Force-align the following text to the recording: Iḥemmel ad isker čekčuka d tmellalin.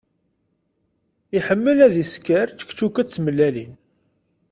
Iḥemmel 1.37 1.77
ad 1.85 1.95
isker 2.03 2.47
čekčuka 2.59 3.01
d 3.05 3.07
tmellalin. 3.07 3.73